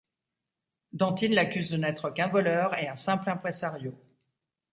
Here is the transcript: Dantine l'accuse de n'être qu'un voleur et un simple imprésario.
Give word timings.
Dantine 0.93 1.35
l'accuse 1.35 1.69
de 1.69 1.77
n'être 1.77 2.09
qu'un 2.09 2.27
voleur 2.27 2.75
et 2.79 2.87
un 2.87 2.95
simple 2.95 3.29
imprésario. 3.29 3.93